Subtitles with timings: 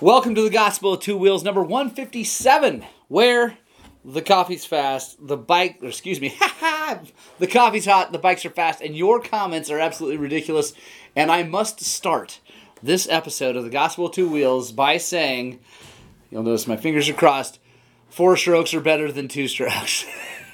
[0.00, 3.58] Welcome to the Gospel of Two Wheels, number 157, where
[4.04, 6.28] the coffee's fast, the bike, excuse me,
[7.40, 10.72] the coffee's hot, the bikes are fast, and your comments are absolutely ridiculous.
[11.16, 12.38] And I must start
[12.80, 15.58] this episode of the Gospel of Two Wheels by saying,
[16.30, 17.58] you'll notice my fingers are crossed,
[18.08, 20.04] four strokes are better than two strokes.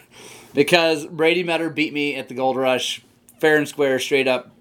[0.54, 3.02] because Brady Metter beat me at the Gold Rush,
[3.40, 4.52] fair and square, straight up.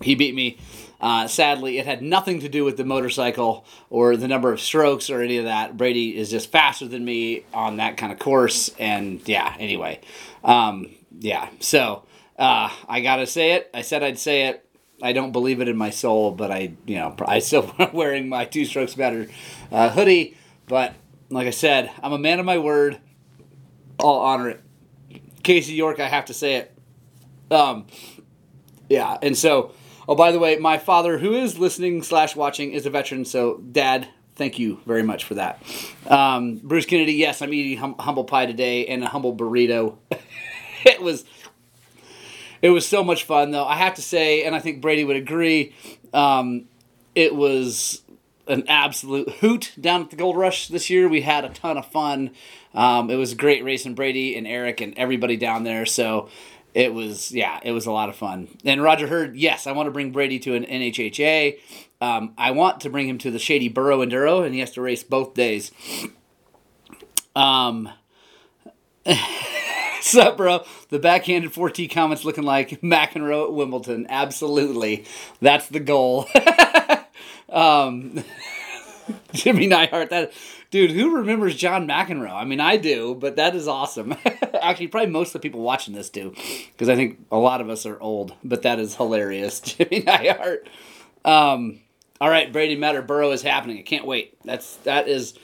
[0.00, 0.56] He beat me.
[1.00, 5.10] Uh, sadly, it had nothing to do with the motorcycle or the number of strokes
[5.10, 5.76] or any of that.
[5.76, 9.54] Brady is just faster than me on that kind of course, and yeah.
[9.58, 10.00] Anyway,
[10.42, 11.48] um, yeah.
[11.60, 12.04] So
[12.38, 13.70] uh, I gotta say it.
[13.74, 14.60] I said I'd say it.
[15.02, 18.44] I don't believe it in my soul, but I, you know, I still wearing my
[18.44, 19.26] two strokes better
[19.70, 20.36] uh, hoodie.
[20.66, 20.94] But
[21.30, 22.98] like I said, I'm a man of my word.
[24.00, 24.60] I'll honor it.
[25.42, 26.78] Casey York, I have to say it.
[27.50, 27.86] Um,
[28.88, 29.72] yeah, and so
[30.08, 33.24] Oh, by the way, my father, who is listening slash watching, is a veteran.
[33.24, 35.62] So, Dad, thank you very much for that.
[36.06, 39.96] Um, Bruce Kennedy, yes, I'm eating hum- humble pie today and a humble burrito.
[40.84, 41.24] it was
[42.64, 43.66] it was so much fun, though.
[43.66, 45.74] I have to say, and I think Brady would agree,
[46.14, 46.64] um,
[47.14, 48.00] it was
[48.46, 51.06] an absolute hoot down at the Gold Rush this year.
[51.06, 52.30] We had a ton of fun.
[52.72, 55.84] Um, it was a great racing Brady and Eric and everybody down there.
[55.84, 56.30] So
[56.74, 58.48] it was yeah, it was a lot of fun.
[58.64, 61.58] And Roger Hurd, yes, I want to bring Brady to an NHHA.
[62.00, 64.82] Um, I want to bring him to the Shady Burro Enduro, and he has to
[64.82, 65.70] race both days.
[67.36, 67.88] Um,
[70.00, 70.64] sup, bro?
[70.90, 74.06] The backhanded 4T comments looking like McEnroe at Wimbledon.
[74.08, 75.04] Absolutely,
[75.40, 76.26] that's the goal.
[77.48, 78.22] um,
[79.32, 80.32] Jimmy Neihart, that
[80.74, 82.32] dude, who remembers John McEnroe?
[82.32, 84.16] I mean, I do, but that is awesome.
[84.60, 86.34] Actually, probably most of the people watching this do,
[86.72, 88.34] because I think a lot of us are old.
[88.42, 90.66] But that is hilarious, Jimmy Neihart.
[91.24, 91.78] Um,
[92.20, 93.78] all right, Brady Metter Burro is happening.
[93.78, 94.36] I can't wait.
[94.44, 95.38] That's that is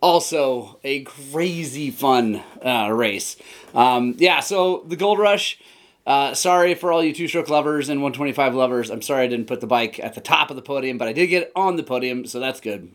[0.00, 3.36] also a crazy fun uh, race.
[3.74, 5.58] Um, yeah, so the Gold Rush.
[6.06, 8.90] Uh, sorry for all you two stroke lovers and 125 lovers.
[8.90, 11.12] I'm sorry I didn't put the bike at the top of the podium, but I
[11.12, 12.94] did get on the podium, so that's good.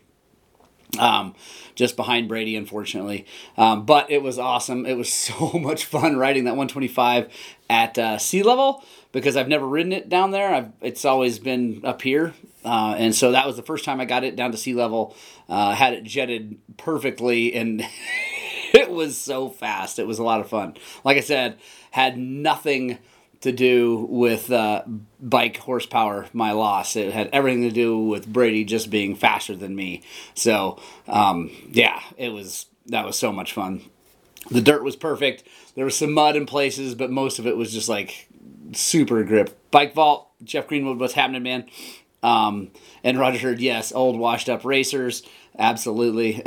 [0.98, 1.34] Um,
[1.74, 3.26] just behind Brady, unfortunately.
[3.56, 4.84] Um, but it was awesome.
[4.86, 7.32] It was so much fun riding that 125
[7.68, 10.54] at uh, sea level because I've never ridden it down there.
[10.54, 12.34] I've, it's always been up here.
[12.64, 15.16] Uh, and so that was the first time I got it down to sea level.
[15.48, 17.82] Uh, had it jetted perfectly, and
[18.74, 19.98] it was so fast.
[19.98, 20.74] It was a lot of fun.
[21.02, 21.58] Like I said,
[21.90, 22.98] had nothing
[23.40, 24.82] to do with uh,
[25.18, 26.94] bike horsepower, my loss.
[26.94, 30.02] It had everything to do with Brady just being faster than me.
[30.34, 30.78] So,
[31.08, 33.82] um, yeah, it was that was so much fun.
[34.50, 35.44] The dirt was perfect.
[35.74, 38.28] There was some mud in places, but most of it was just like
[38.72, 39.56] super grip.
[39.70, 41.66] Bike vault, Jeff Greenwood, what's happening, man?
[42.22, 42.70] Um,
[43.02, 45.22] and Roger Heard, yes, old washed up racers,
[45.58, 46.44] absolutely.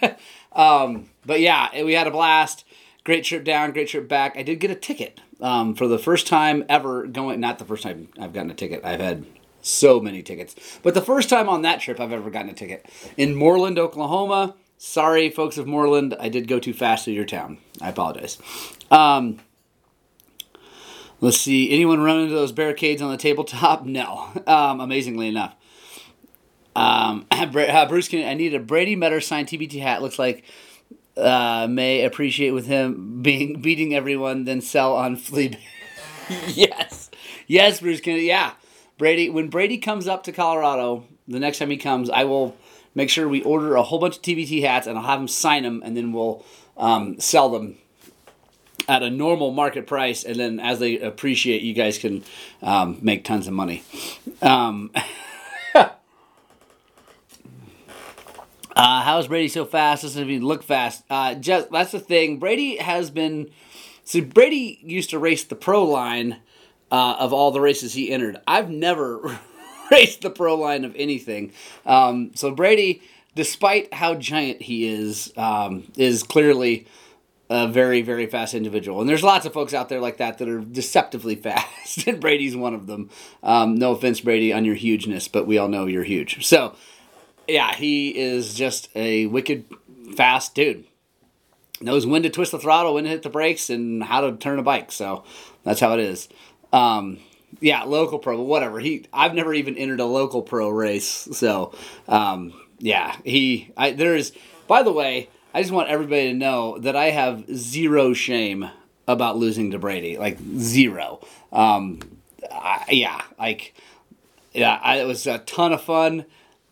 [0.52, 2.64] um, but yeah, we had a blast.
[3.04, 4.36] Great trip down, great trip back.
[4.36, 7.38] I did get a ticket um, for the first time ever going.
[7.38, 8.80] Not the first time I've gotten a ticket.
[8.82, 9.26] I've had
[9.60, 12.86] so many tickets, but the first time on that trip I've ever gotten a ticket
[13.16, 14.56] in Mooreland, Oklahoma.
[14.78, 17.58] Sorry, folks of Mooreland, I did go too fast to your town.
[17.80, 18.38] I apologize.
[18.90, 19.38] Um,
[21.20, 21.70] let's see.
[21.70, 23.84] Anyone run into those barricades on the tabletop?
[23.86, 24.30] No.
[24.46, 25.54] Um, amazingly enough.
[26.74, 30.02] Um, uh, Bruce, can, I need a Brady Metter signed TBT hat.
[30.02, 30.44] Looks like
[31.16, 35.56] uh, may appreciate with him being beating everyone, then sell on flea.
[36.48, 37.10] yes,
[37.46, 38.24] yes, Bruce Kennedy.
[38.24, 38.52] Yeah,
[38.98, 39.30] Brady.
[39.30, 42.56] When Brady comes up to Colorado, the next time he comes, I will
[42.94, 45.62] make sure we order a whole bunch of TBT hats, and I'll have him sign
[45.62, 46.44] them, and then we'll
[46.76, 47.76] um, sell them
[48.88, 52.22] at a normal market price, and then as they appreciate, you guys can
[52.62, 53.82] um, make tons of money.
[54.42, 54.90] Um,
[58.76, 60.02] Uh, how is Brady so fast?
[60.02, 61.04] Doesn't even look fast.
[61.08, 62.38] Uh, just that's the thing.
[62.38, 63.50] Brady has been.
[64.04, 66.36] See, Brady used to race the pro line
[66.90, 68.40] uh, of all the races he entered.
[68.46, 69.38] I've never
[69.90, 71.52] raced the pro line of anything.
[71.86, 73.02] Um, so Brady,
[73.34, 76.86] despite how giant he is, um, is clearly
[77.48, 79.00] a very very fast individual.
[79.00, 82.56] And there's lots of folks out there like that that are deceptively fast, and Brady's
[82.56, 83.08] one of them.
[83.44, 86.44] Um, no offense, Brady, on your hugeness, but we all know you're huge.
[86.44, 86.74] So
[87.48, 89.64] yeah, he is just a wicked
[90.16, 90.84] fast dude.
[91.80, 94.58] Knows when to twist the throttle, when to hit the brakes, and how to turn
[94.58, 94.92] a bike.
[94.92, 95.24] So
[95.64, 96.28] that's how it is.
[96.72, 97.18] Um,
[97.60, 98.80] yeah, local pro, whatever.
[98.80, 101.28] He, I've never even entered a local pro race.
[101.32, 101.74] So
[102.08, 103.72] um, yeah, he.
[103.76, 104.32] I there is.
[104.66, 108.70] By the way, I just want everybody to know that I have zero shame
[109.06, 110.16] about losing to Brady.
[110.16, 111.20] Like zero.
[111.52, 112.00] Um,
[112.50, 113.74] I, yeah, like
[114.52, 116.24] yeah, I, it was a ton of fun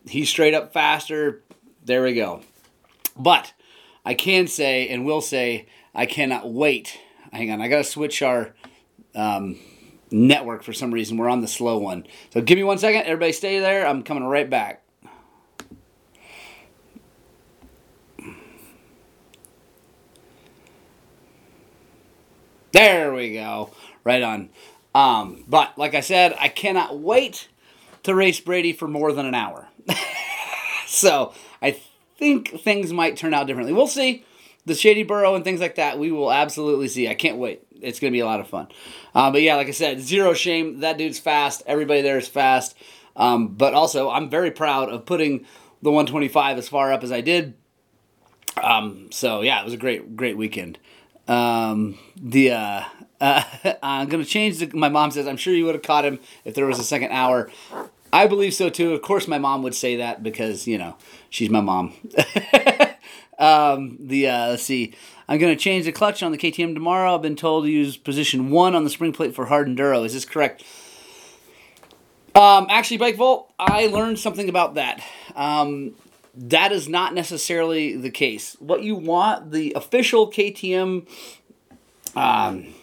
[0.06, 1.42] he's straight up faster.
[1.84, 2.42] There we go.
[3.16, 3.52] But
[4.04, 6.98] I can say and will say I cannot wait.
[7.32, 8.54] Hang on, I gotta switch our
[9.14, 9.58] um,
[10.10, 11.16] network for some reason.
[11.16, 12.06] We're on the slow one.
[12.32, 13.02] So give me one second.
[13.02, 13.86] Everybody stay there.
[13.86, 14.82] I'm coming right back.
[22.72, 23.70] There we go.
[24.02, 24.48] Right on.
[24.94, 27.48] Um, but like I said, I cannot wait
[28.04, 29.68] to race Brady for more than an hour.
[30.86, 31.80] so I
[32.18, 33.72] think things might turn out differently.
[33.72, 34.24] We'll see.
[34.64, 37.08] The Shady Burro and things like that, we will absolutely see.
[37.08, 37.62] I can't wait.
[37.80, 38.68] It's going to be a lot of fun.
[39.12, 40.80] Uh, but yeah, like I said, zero shame.
[40.80, 41.62] That dude's fast.
[41.66, 42.76] Everybody there is fast.
[43.16, 45.46] Um, but also, I'm very proud of putting
[45.82, 47.54] the 125 as far up as I did.
[48.62, 50.78] Um, so yeah, it was a great, great weekend.
[51.26, 52.84] Um, the uh,
[53.22, 53.42] uh,
[53.82, 54.58] I'm gonna change.
[54.58, 56.84] The, my mom says I'm sure you would have caught him if there was a
[56.84, 57.50] second hour.
[58.12, 58.92] I believe so too.
[58.92, 60.96] Of course, my mom would say that because you know
[61.30, 61.94] she's my mom.
[63.38, 64.94] um, the uh, let's see.
[65.28, 67.14] I'm gonna change the clutch on the KTM tomorrow.
[67.14, 70.04] I've been told to use position one on the spring plate for hard enduro.
[70.04, 70.64] Is this correct?
[72.34, 75.02] Um, actually, Bike Vault, I learned something about that.
[75.36, 75.94] Um,
[76.34, 78.56] that is not necessarily the case.
[78.58, 81.06] What you want, the official KTM
[82.16, 82.74] um,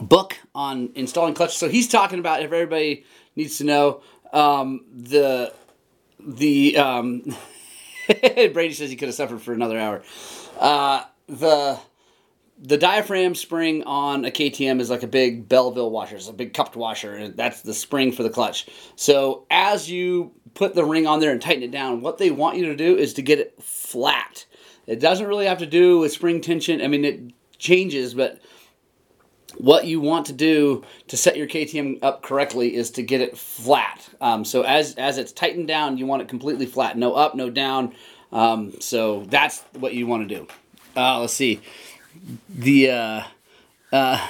[0.00, 1.56] book on installing clutch.
[1.56, 3.04] So he's talking about if everybody
[3.36, 4.02] needs to know
[4.32, 5.52] um, the
[6.20, 7.22] the um,
[8.34, 10.02] Brady says he could have suffered for another hour.
[10.58, 11.78] Uh, the
[12.58, 16.16] the diaphragm spring on a KTM is like a big Belleville washer.
[16.16, 18.66] It's a big cupped washer, and that's the spring for the clutch.
[18.96, 22.56] So as you put the ring on there and tighten it down, what they want
[22.56, 24.46] you to do is to get it flat.
[24.86, 26.80] It doesn't really have to do with spring tension.
[26.80, 27.20] I mean, it
[27.58, 28.40] changes, but
[29.58, 33.36] what you want to do to set your KTM up correctly is to get it
[33.36, 34.08] flat.
[34.20, 37.50] Um, so as as it's tightened down, you want it completely flat, no up, no
[37.50, 37.94] down.
[38.32, 40.46] Um, so that's what you want to do.
[40.96, 41.60] Uh, let's see
[42.48, 43.22] the uh,
[43.92, 44.28] uh,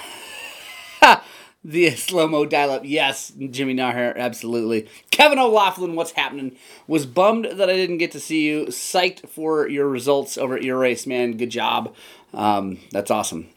[1.65, 2.83] the slow mo dial up.
[2.85, 4.89] Yes, Jimmy Neihart, absolutely.
[5.11, 6.57] Kevin O'Laughlin, what's happening?
[6.87, 8.67] Was bummed that I didn't get to see you.
[8.67, 11.37] Psyched for your results over at your race, man.
[11.37, 11.95] Good job.
[12.33, 13.49] Um, that's awesome.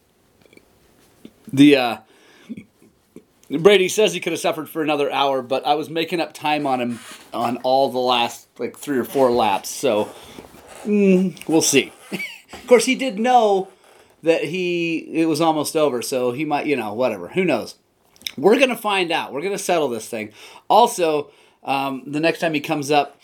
[1.52, 1.98] The uh,
[3.50, 6.68] Brady says he could have suffered for another hour, but I was making up time
[6.68, 7.00] on him
[7.34, 9.70] on all the last like three or four laps.
[9.70, 10.10] So
[10.84, 11.94] mm, we'll see.
[12.12, 13.70] of course, he did know
[14.24, 17.30] that he it was almost over, so he might, you know, whatever.
[17.30, 17.76] Who knows?
[18.36, 19.32] We're gonna find out.
[19.32, 20.34] We're gonna settle this thing.
[20.70, 21.32] Also,
[21.64, 23.22] um, the next time he comes up,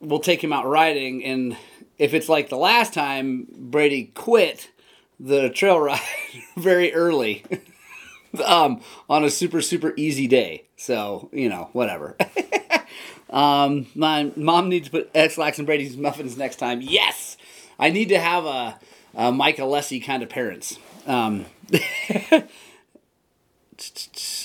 [0.00, 1.56] we'll take him out riding, and
[1.98, 4.71] if it's like the last time, Brady quit
[5.18, 6.00] the trail ride
[6.56, 7.44] very early.
[8.44, 10.64] um, on a super super easy day.
[10.76, 12.16] So you know, whatever.
[13.30, 16.80] um, my mom needs to put Ex-Lax and Brady's muffins next time.
[16.82, 17.36] Yes,
[17.78, 18.78] I need to have a
[19.14, 20.78] uh, Mike Alessi kind of parents.
[21.06, 21.46] Um,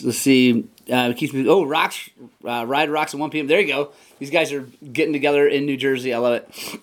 [0.03, 0.67] let's see.
[0.91, 1.47] Uh, keeps me.
[1.47, 2.09] Oh, rocks.
[2.43, 3.47] Uh, ride rocks at 1 p.m.
[3.47, 3.91] There you go.
[4.19, 6.13] These guys are getting together in New Jersey.
[6.13, 6.81] I love it.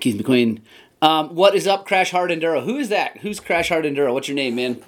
[0.00, 0.60] Keith McQueen.
[1.06, 2.64] Um, what is up, Crash Hard Enduro?
[2.64, 3.18] Who is that?
[3.18, 4.12] Who's Crash Hard Enduro?
[4.12, 4.82] What's your name, man?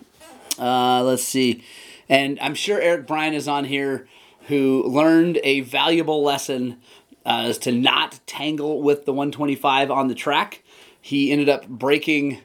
[0.59, 1.63] Uh, let's see.
[2.09, 4.09] And I'm sure Eric Bryan is on here
[4.49, 6.81] who learned a valuable lesson
[7.25, 10.65] uh, is to not tangle with the 125 on the track.
[11.01, 12.39] He ended up breaking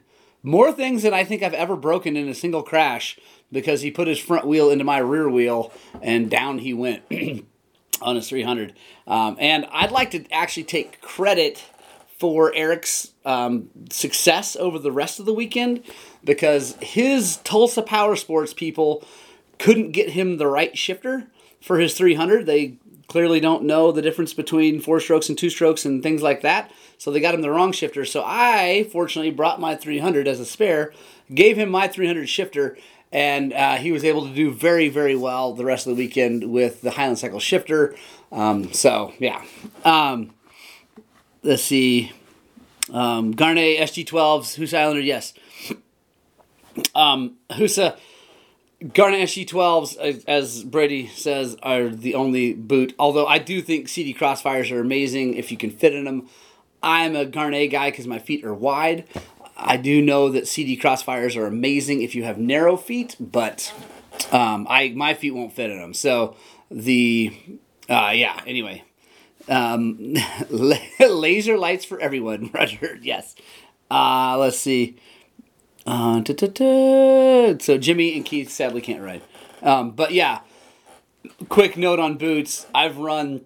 [0.43, 3.17] more things than I think I've ever broken in a single crash
[3.51, 7.01] because he put his front wheel into my rear wheel and down he went
[8.03, 8.75] on his 300.
[9.07, 11.63] Um, and I'd like to actually take credit
[12.23, 15.83] for Eric's um, success over the rest of the weekend
[16.23, 19.03] because his Tulsa Power Sports people
[19.59, 21.27] couldn't get him the right shifter
[21.59, 22.45] for his 300.
[22.45, 22.77] They
[23.09, 26.71] clearly don't know the difference between four strokes and two strokes and things like that.
[26.97, 28.05] So they got him the wrong shifter.
[28.05, 30.93] So I fortunately brought my 300 as a spare,
[31.35, 32.77] gave him my 300 shifter,
[33.11, 36.53] and uh, he was able to do very, very well the rest of the weekend
[36.53, 37.97] with the Highland Cycle shifter.
[38.31, 39.43] Um, so yeah.
[39.83, 40.33] Um,
[41.43, 42.11] let's see.
[42.91, 45.33] Um, Gaerne SG12s, Husa Islander, yes.
[46.95, 47.97] Um, Husa
[48.83, 52.93] Gaerne SG12s, as Brady says, are the only boot.
[52.99, 56.27] Although I do think Sidi Crossfires are amazing if you can fit in them.
[56.81, 59.05] I'm a Gaerne guy because my feet are wide.
[59.55, 63.73] I do know that Sidi Crossfires are amazing if you have narrow feet, but
[64.31, 65.93] um, I my feet won't fit in them.
[65.93, 66.35] So
[66.69, 67.33] the
[67.87, 68.41] uh, yeah.
[68.45, 68.83] Anyway,
[69.49, 70.15] um,
[70.49, 72.97] laser lights for everyone, Roger.
[73.01, 73.35] Yes.
[73.89, 74.97] Uh, let's see.
[75.85, 79.21] Uh, so Jimmy and Keith sadly can't ride.
[79.61, 80.39] Um, but yeah,
[81.49, 82.65] quick note on boots.
[82.73, 83.41] I've run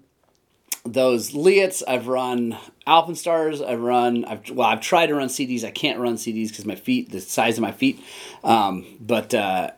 [0.85, 1.83] those Leatts.
[1.87, 3.65] I've run Alpinestars.
[3.65, 4.23] I've run.
[4.25, 5.63] I've well, I've tried to run Sidis.
[5.63, 8.01] I can't run Sidis because my feet, the size of my feet.
[8.43, 9.71] Um, but uh,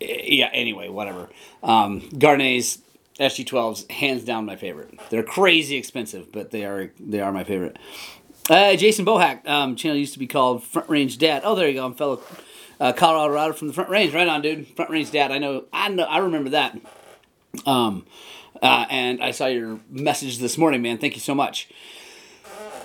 [0.00, 0.50] yeah.
[0.52, 1.28] Anyway, whatever.
[1.62, 2.78] Um, Gaernes
[3.20, 4.98] SG12s, hands down my favorite.
[5.10, 7.78] They're crazy expensive, but they are they are my favorite.
[8.48, 11.42] Uh, Jason Bohack, um, channel used to be called Front Range Dad.
[11.44, 11.84] Oh, there you go.
[11.84, 12.20] I'm fellow
[12.80, 14.12] uh, Colorado Rider from the Front Range.
[14.12, 14.66] Right on, dude.
[14.68, 15.30] Front Range Dad.
[15.30, 15.66] I know.
[15.72, 16.04] I know.
[16.04, 16.76] I remember that.
[17.66, 18.06] Um,
[18.62, 20.98] uh, and I saw your message this morning, man.
[20.98, 21.68] Thank you so much.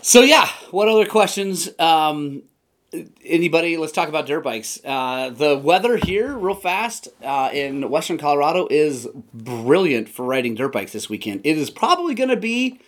[0.02, 1.70] So yeah, what other questions?
[1.80, 2.44] Um,
[3.24, 3.78] anybody?
[3.78, 4.80] Let's talk about dirt bikes.
[4.84, 10.72] Uh, the weather here, real fast, uh, in Western Colorado is brilliant for riding dirt
[10.72, 11.42] bikes this weekend.
[11.44, 12.80] It is probably going to be,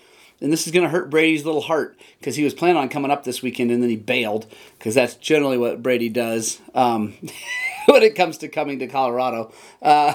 [0.41, 3.11] and this is going to hurt Brady's little heart because he was planning on coming
[3.11, 4.47] up this weekend and then he bailed
[4.77, 7.13] because that's generally what Brady does um,
[7.87, 9.51] when it comes to coming to Colorado.
[9.81, 10.13] Uh,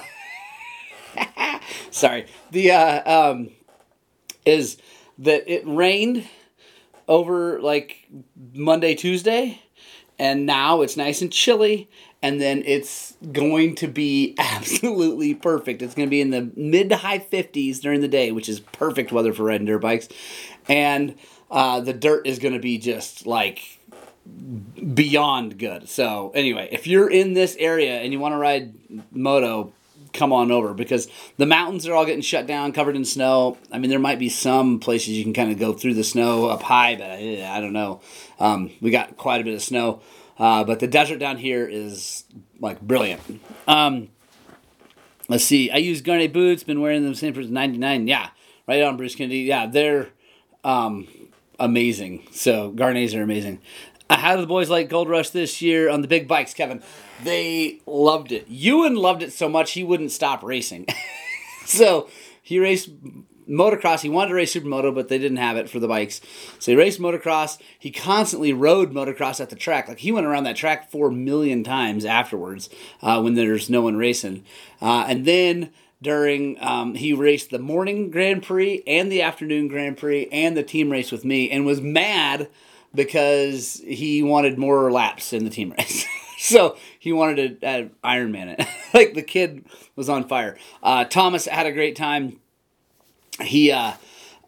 [1.91, 2.27] sorry.
[2.51, 3.51] The uh, um,
[4.45, 4.77] is
[5.19, 6.29] that it rained
[7.09, 8.09] over like
[8.55, 9.61] Monday, Tuesday,
[10.23, 11.91] and now it's nice and chilly,
[12.23, 15.83] and then it's going to be absolutely perfect.
[15.83, 18.61] It's going to be in the mid to high 50s during the day, which is
[18.61, 20.09] perfect weather for riding dirt bikes,
[20.69, 21.17] and
[21.51, 23.81] uh, the dirt is going to be just like
[24.95, 25.89] beyond good.
[25.89, 28.75] So anyway, if you're in this area and you want to ride
[29.11, 29.73] moto,
[30.13, 33.59] come on over because the mountains are all getting shut down, covered in snow.
[33.71, 36.47] I mean, there might be some places you can kind of go through the snow
[36.47, 38.01] up high, but I, I don't know.
[38.39, 40.01] Um, we got quite a bit of snow,
[40.39, 42.25] uh, but the desert down here is
[42.61, 43.21] like brilliant.
[43.67, 44.09] Um,
[45.29, 45.71] let's see.
[45.71, 46.63] I use Gaerne boots.
[46.63, 48.07] Been wearing them since '99.
[48.07, 48.31] Yeah,
[48.67, 49.41] right on, Bruce Kennedy.
[49.41, 50.09] Yeah, they're
[50.65, 51.09] um,
[51.59, 52.27] amazing.
[52.33, 53.61] So Gaernes are amazing.
[54.17, 56.83] How do the boys like Gold Rush this year on the big bikes, Kevin?
[57.23, 58.49] They loved it.
[58.49, 60.87] Ewan loved it so much he wouldn't stop racing.
[61.67, 62.09] so
[62.43, 62.91] he raced
[63.49, 64.01] motocross.
[64.01, 66.21] He wanted to race supermoto, but they didn't have it for the bikes.
[66.59, 67.59] So he raced motocross.
[67.79, 69.89] He constantly rode motocross at the track.
[69.89, 72.69] Like he went around that track four million times afterwards
[73.03, 74.45] uh, when there's no one racing.
[74.81, 79.97] Uh, and then during um, he raced the morning Grand Prix and the afternoon Grand
[79.97, 82.49] Prix and the team race with me, and was mad
[82.95, 86.07] because he wanted more laps in the team race.
[86.39, 88.67] so he wanted to add Iron Man it.
[88.95, 89.65] like the kid
[89.97, 90.57] was on fire.
[90.83, 92.41] Uh, Thomas had a great time.
[93.41, 93.93] He, uh,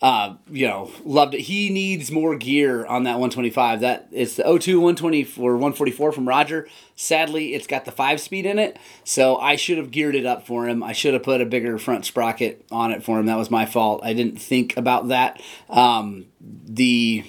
[0.03, 1.41] uh, you know, loved it.
[1.41, 3.81] He needs more gear on that 125.
[3.81, 6.69] That it's the 02 120 or 144 from Roger.
[6.95, 10.47] Sadly, it's got the five speed in it, so I should have geared it up
[10.47, 10.83] for him.
[10.83, 13.25] I should have put a bigger front sprocket on it for him.
[13.27, 14.03] That was my fault.
[14.05, 15.41] I didn't think about that.
[15.71, 17.25] Um, the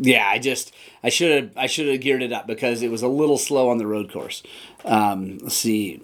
[0.00, 3.02] yeah, I just I should have I should have geared it up because it was
[3.02, 4.42] a little slow on the road course.
[4.84, 6.02] Um, let's see.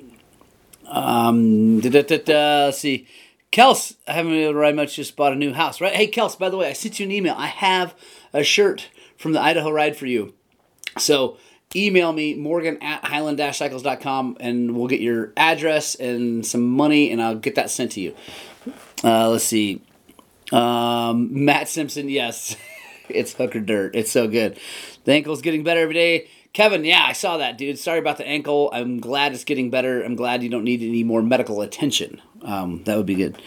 [0.86, 3.08] Um, da, da, da, da, let's see.
[3.50, 4.96] Kels, I haven't been able to ride much.
[4.96, 5.94] Just bought a new house, right?
[5.94, 6.38] Hey, Kels.
[6.38, 7.34] By the way, I sent you an email.
[7.36, 7.94] I have
[8.32, 10.34] a shirt from the Idaho Ride for you.
[10.98, 11.38] So
[11.74, 17.36] email me morgan at highland-cycles.com and we'll get your address and some money and I'll
[17.36, 18.14] get that sent to you.
[19.02, 19.82] Uh, let's see.
[20.52, 22.56] Um, Matt Simpson, yes.
[23.08, 23.94] it's hooker dirt.
[23.94, 24.58] It's so good.
[25.04, 26.28] The ankle's getting better every day.
[26.52, 27.78] Kevin, yeah, I saw that, dude.
[27.78, 28.70] Sorry about the ankle.
[28.72, 30.02] I'm glad it's getting better.
[30.02, 32.22] I'm glad you don't need any more medical attention.
[32.42, 33.40] Um, that would be good.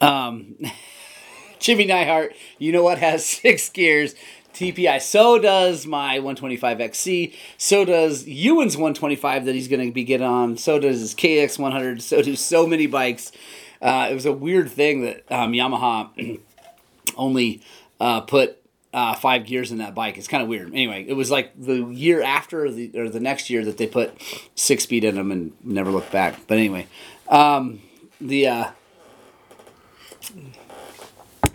[0.00, 0.56] Um,
[1.58, 4.14] Jimmy Neihart, you know what has six gears?
[4.54, 5.00] TPI.
[5.00, 7.34] So does my 125XC.
[7.58, 10.56] So does Ewan's 125 that he's going to be getting on.
[10.56, 12.02] So does his KX100.
[12.02, 13.30] So do so many bikes.
[13.80, 16.40] Uh, it was a weird thing that um, Yamaha
[17.16, 17.62] only
[18.00, 18.60] uh, put
[18.92, 20.18] uh, five gears in that bike.
[20.18, 20.68] It's kind of weird.
[20.68, 24.20] Anyway, it was like the year after the or the next year that they put
[24.54, 26.46] six speed in them and never looked back.
[26.46, 26.86] But anyway,
[27.28, 27.80] um,
[28.20, 28.70] the uh,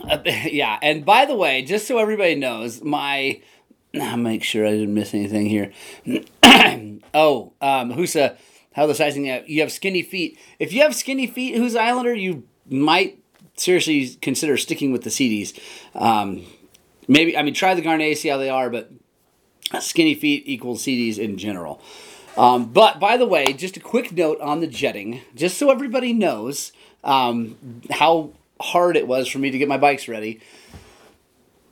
[0.08, 0.78] uh, yeah.
[0.82, 3.42] And by the way, just so everybody knows, my
[4.02, 5.72] I'll make sure I didn't miss anything here.
[7.14, 8.38] oh, um, Husa,
[8.74, 9.26] how the sizing?
[9.48, 10.38] You have skinny feet.
[10.60, 13.20] If you have skinny feet, Husa Islander, you might
[13.56, 15.60] seriously consider sticking with the Sidis.
[15.94, 16.46] Um,
[17.08, 18.92] maybe I mean try the Gaerne, see how they are, but
[19.80, 21.82] skinny feet equals Sidis in general.
[22.36, 26.14] Um, but by the way, just a quick note on the jetting, just so everybody
[26.14, 26.72] knows
[27.04, 30.40] um, how hard it was for me to get my bikes ready.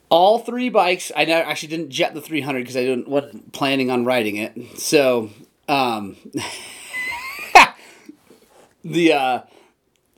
[0.10, 4.06] All three bikes, I actually didn't jet the 300 because I didn't wasn't planning on
[4.06, 4.56] riding it.
[4.78, 5.32] So
[5.68, 6.18] um,
[8.84, 9.42] the uh,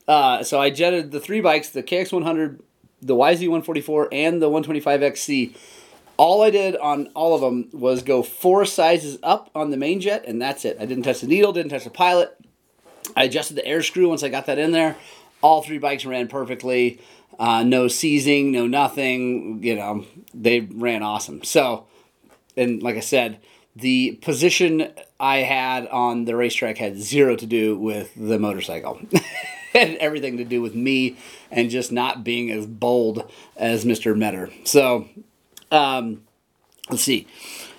[0.06, 2.60] uh, so I jetted the three bikes, the KX100,
[3.04, 5.54] the YZ144 and the 125XC.
[6.16, 10.00] All I did on all of them was go four sizes up on the main
[10.00, 10.76] jet, and that's it.
[10.80, 12.36] I didn't touch the needle, didn't touch the pilot.
[13.16, 14.96] I adjusted the air screw once I got that in there.
[15.42, 17.00] All three bikes ran perfectly.
[17.38, 19.62] uh, no seizing, no nothing.
[19.62, 21.42] You know, they ran awesome.
[21.44, 21.86] So,
[22.56, 23.40] and like I said,
[23.76, 29.00] the position I had on the racetrack had zero to do with the motorcycle.
[29.80, 31.16] had everything to do with me
[31.50, 34.16] and just not being as bold as Mr.
[34.16, 34.50] Metter.
[34.64, 35.08] So,
[35.72, 36.22] um,
[36.88, 37.26] let's see.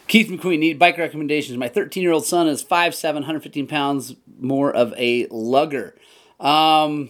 [0.08, 1.58] Keith McQueen, need bike recommendations.
[1.58, 5.96] My 13 year old son is 5'7, 115 pounds, more of a lugger.
[6.40, 7.10] Um,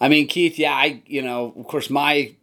[0.00, 2.34] I mean, Keith, yeah, I, you know, of course, my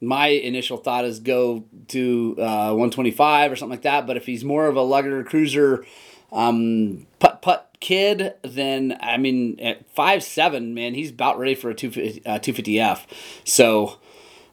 [0.00, 4.06] my initial thought is go to uh, 125 or something like that.
[4.06, 5.84] But if he's more of a lugger cruiser,
[6.32, 11.70] um, putt putt kid, then I mean, at five seven, man, he's about ready for
[11.70, 13.06] a 250, uh, 250F.
[13.44, 13.98] So,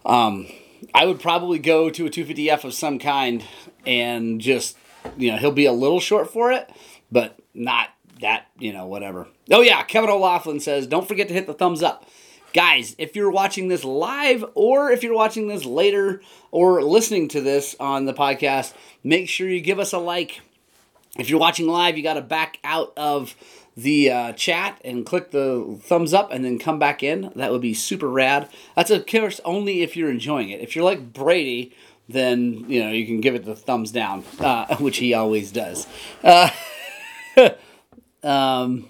[0.05, 0.47] um,
[0.93, 3.43] I would probably go to a 250F of some kind
[3.83, 4.77] and just,
[5.17, 6.71] you know, he'll be a little short for it,
[7.11, 7.89] but not
[8.21, 9.27] that, you know, whatever.
[9.49, 12.05] Oh, yeah, Kevin O'Laughlin says, don't forget to hit the thumbs up.
[12.53, 16.21] Guys, if you're watching this live or if you're watching this later
[16.51, 20.41] or listening to this on the podcast, make sure you give us a like.
[21.17, 23.35] If you're watching live, you got to back out of
[23.75, 27.31] the uh, chat and click the thumbs up and then come back in.
[27.35, 28.49] That would be super rad.
[28.75, 30.61] That's of course only if you're enjoying it.
[30.61, 31.75] If you're like Brady,
[32.09, 35.87] then you know you can give it the thumbs down, uh, which he always does.
[36.23, 36.49] Uh,
[38.23, 38.89] um,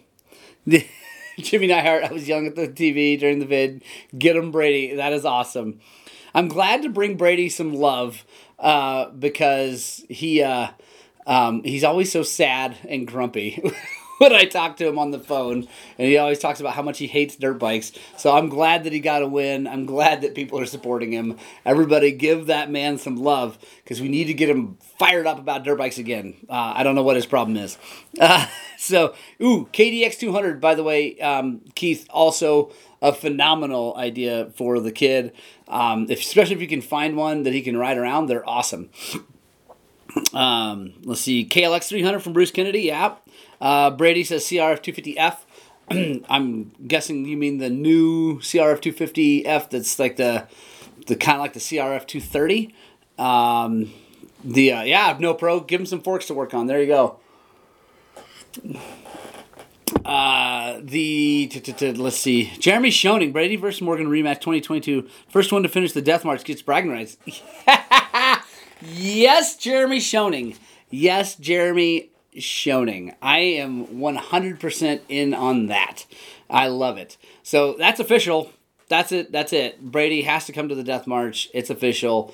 [0.67, 3.83] Jimmy Neihart, I was young at the TV during the vid.
[4.17, 4.95] Get him Brady.
[4.95, 5.79] That is awesome.
[6.35, 8.25] I'm glad to bring Brady some love
[8.59, 10.69] uh, because he uh,
[11.25, 13.61] um, he's always so sad and grumpy.
[14.17, 16.99] when I talk to him on the phone, and he always talks about how much
[16.99, 17.91] he hates dirt bikes.
[18.17, 19.67] So I'm glad that he got a win.
[19.67, 21.37] I'm glad that people are supporting him.
[21.65, 25.63] Everybody, give that man some love because we need to get him fired up about
[25.63, 26.35] dirt bikes again.
[26.49, 27.77] Uh, I don't know what his problem is.
[28.19, 30.61] Uh, so, ooh, KDX 200.
[30.61, 35.33] By the way, um, Keith also a phenomenal idea for the kid.
[35.67, 38.89] Um, if, especially if you can find one that he can ride around, they're awesome.
[40.33, 42.81] Um, let's see, KLX 300 from Bruce Kennedy.
[42.81, 43.15] Yeah.
[43.59, 46.25] Uh, Brady says CRF 250F.
[46.29, 50.47] I'm guessing you mean the new CRF 250F that's like the
[51.07, 52.73] the kind of like the CRF 230.
[53.17, 53.91] Um,
[54.43, 55.59] the uh, yeah, no pro.
[55.59, 56.67] Give him some forks to work on.
[56.67, 57.19] There you go.
[60.05, 65.07] Uh, the t- t- t- let's see, Jeremy Shoning, Brady versus Morgan rematch 2022.
[65.29, 67.17] First one to finish the death march gets bragging rights.
[68.91, 70.57] yes, Jeremy Shoning.
[70.89, 73.15] Yes, Jeremy Shoning.
[73.21, 76.05] I am 100% in on that.
[76.49, 77.17] I love it.
[77.41, 78.51] So that's official.
[78.89, 79.31] That's it.
[79.31, 79.81] That's it.
[79.81, 81.49] Brady has to come to the Death March.
[81.53, 82.33] It's official.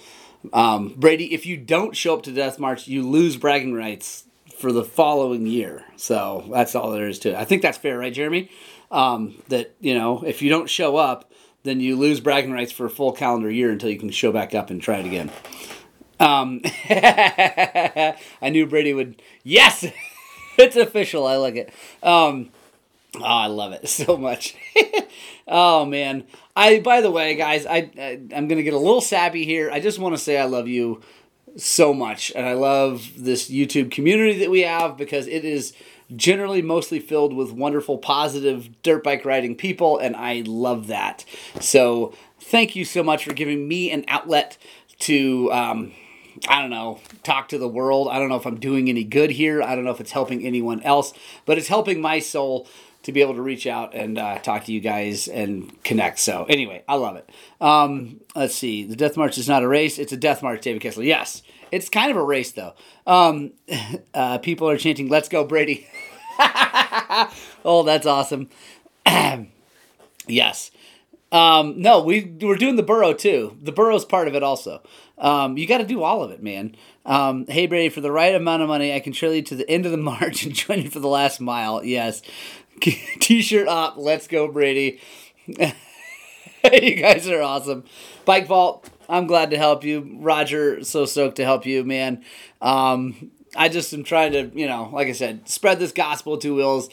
[0.54, 4.26] Um, Brady, if you don't show up to Death March, you lose bragging rights
[4.58, 5.86] for the following year.
[5.96, 7.36] So that's all there is to it.
[7.36, 8.50] I think that's fair, right, Jeremy?
[8.92, 11.32] Um, that, you know, if you don't show up,
[11.64, 14.56] then you lose bragging rights for a full calendar year until you can show back
[14.56, 15.32] up and try it again.
[16.20, 18.16] Um, I
[18.52, 19.22] knew Brady would.
[19.44, 19.86] Yes,
[20.58, 21.26] it's official.
[21.26, 21.74] I like it.
[22.04, 22.50] Um,
[23.16, 24.56] oh, I love it so much.
[25.48, 26.26] oh man.
[26.56, 26.80] I.
[26.80, 29.72] By the way, guys, I, I I'm gonna get a little sappy here.
[29.72, 31.02] I just want to say I love you
[31.56, 35.74] so much, and I love this YouTube community that we have because it is
[36.16, 41.24] generally mostly filled with wonderful, positive dirt bike riding people, and I love that.
[41.62, 44.58] So thank you so much for giving me an outlet
[45.00, 45.52] to.
[45.54, 45.94] Um,
[46.48, 48.08] I don't know, talk to the world.
[48.10, 49.62] I don't know if I'm doing any good here.
[49.62, 51.14] I don't know if it's helping anyone else,
[51.46, 52.68] but it's helping my soul
[53.04, 56.20] to be able to reach out and uh, talk to you guys and connect.
[56.20, 57.30] So, anyway, I love it.
[57.62, 58.86] Um, let's see.
[58.86, 61.04] The Death March is not a race, it's a Death March, David Kessler.
[61.04, 62.74] Yes, it's kind of a race, though.
[63.08, 63.52] Um,
[64.14, 65.88] uh, people are chanting, Let's go, Brady.
[67.66, 68.50] oh, that's awesome.
[70.28, 70.72] yes.
[71.32, 73.58] Um, no, we we're doing the Burro too.
[73.62, 74.82] The Burro's part of it also.
[75.18, 76.76] Um, you got to do all of it, man.
[77.06, 79.70] Um, hey Brady, for the right amount of money, I can trail you to the
[79.70, 81.84] end of the march and join you for the last mile.
[81.84, 82.22] Yes,
[82.82, 83.96] t-shirt up.
[83.98, 85.00] Let's go, Brady.
[85.48, 87.84] you guys are awesome.
[88.26, 88.90] Bike Vault.
[89.08, 90.84] I'm glad to help you, Roger.
[90.84, 92.24] So stoked to help you, man.
[92.62, 96.56] Um, I just am trying to, you know, like I said, spread this gospel two
[96.56, 96.90] wheels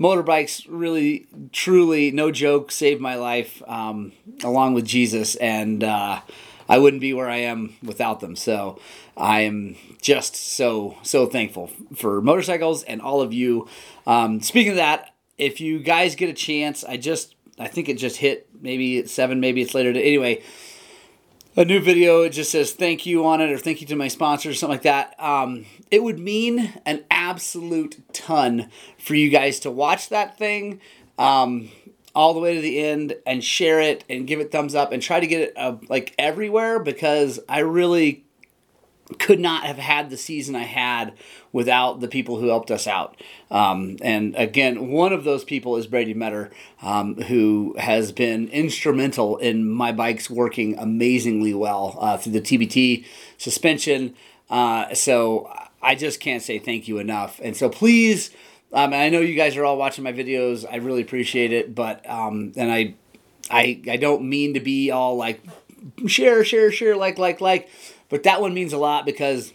[0.00, 6.22] motorbikes really, truly, no joke, saved my life um, along with Jesus, and uh,
[6.68, 8.34] I wouldn't be where I am without them.
[8.34, 8.80] So
[9.16, 13.68] I am just so so thankful for motorcycles and all of you.
[14.06, 17.98] Um, speaking of that, if you guys get a chance, I just I think it
[17.98, 19.90] just hit maybe it's seven, maybe it's later.
[19.90, 20.42] Anyway
[21.56, 24.06] a new video it just says thank you on it or thank you to my
[24.06, 29.60] sponsor or something like that um, it would mean an absolute ton for you guys
[29.60, 30.80] to watch that thing
[31.18, 31.68] um,
[32.14, 35.02] all the way to the end and share it and give it thumbs up and
[35.02, 38.24] try to get it uh, like everywhere because I really
[39.18, 41.14] could not have had the season I had
[41.52, 43.20] without the people who helped us out.
[43.50, 46.50] Um, and again, one of those people is Brady Metter,
[46.80, 53.04] um, who has been instrumental in my bikes working amazingly well uh, through the TBT
[53.36, 54.14] suspension.
[54.48, 57.40] Uh, so I just can't say thank you enough.
[57.42, 58.30] And so please,
[58.72, 60.64] um, I know you guys are all watching my videos.
[60.70, 62.94] I really appreciate it, but um, and I,
[63.50, 65.42] I, I don't mean to be all like
[66.06, 67.68] share, share, share, like, like, like
[68.08, 69.52] but that one means a lot because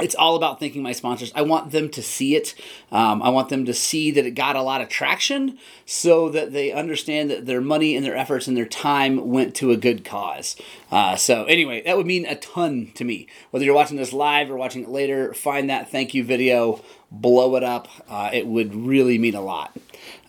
[0.00, 1.32] it's all about thanking my sponsors.
[1.34, 2.54] I want them to see it.
[2.92, 6.52] Um, I want them to see that it got a lot of traction so that
[6.52, 10.04] they understand that their money and their efforts and their time went to a good
[10.04, 10.56] cause.
[10.90, 13.26] Uh, so, anyway, that would mean a ton to me.
[13.50, 17.56] Whether you're watching this live or watching it later, find that thank you video, blow
[17.56, 17.88] it up.
[18.08, 19.76] Uh, it would really mean a lot.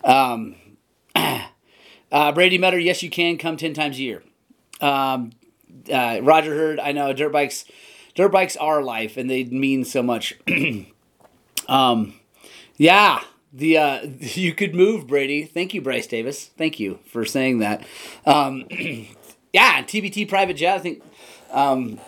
[0.02, 0.56] Um,
[1.14, 4.22] uh, Brady Metter, yes, you can come 10 times a year.
[4.80, 5.32] Um,
[5.92, 7.64] uh, Roger Hurd, I know dirt bikes,
[8.20, 10.34] dirt bikes are life, and they mean so much.
[11.68, 12.12] um,
[12.76, 15.44] yeah, the uh, you could move Brady.
[15.44, 16.50] Thank you, Bryce Davis.
[16.58, 17.82] Thank you for saying that.
[18.26, 18.66] Um,
[19.54, 20.76] yeah, TBT private jet.
[20.76, 21.02] I think
[21.50, 21.98] um,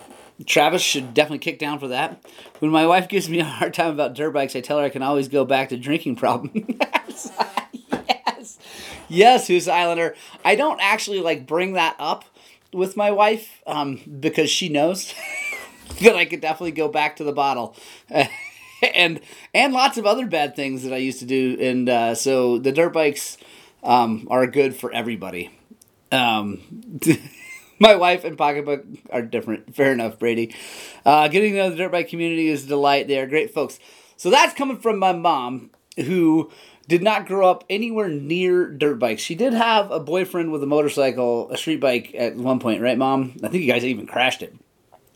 [0.45, 2.23] Travis should definitely kick down for that.
[2.59, 4.91] When my wife gives me a hard time about dirt bikes, I tell her I
[4.91, 6.51] can always go back to drinking problem.
[6.79, 8.59] yes,
[9.09, 10.15] yes, Husa Islander?
[10.45, 12.27] I don't actually like bring that up
[12.71, 15.15] with my wife um, because she knows
[16.03, 17.77] that I could definitely go back to the bottle.
[18.95, 19.21] and
[19.55, 22.73] and lots of other bad things that I used to do, and uh, so the
[22.73, 23.39] dirt bikes
[23.83, 25.51] um, are good for everybody.
[26.11, 27.01] Um,
[27.79, 29.75] my wife and pocketbook are different.
[29.75, 30.55] Fair enough, Brady.
[31.05, 33.09] Uh, getting to know the dirt bike community is a delight.
[33.09, 33.79] They are great folks.
[34.17, 36.51] So that's coming from my mom, who
[36.89, 39.23] did not grow up anywhere near dirt bikes.
[39.23, 42.99] She did have a boyfriend with a motorcycle, a street bike at one point, right,
[42.99, 43.37] mom?
[43.43, 44.55] I think you guys even crashed it.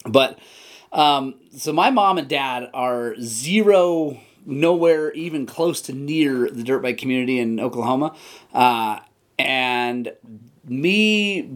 [0.09, 0.39] But
[0.93, 6.83] um, so my mom and dad are zero, nowhere even close to near the dirt
[6.83, 8.15] bike community in Oklahoma,
[8.55, 9.01] uh,
[9.39, 10.13] and
[10.65, 11.51] me